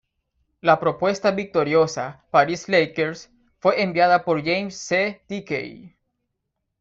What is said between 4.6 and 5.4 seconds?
C.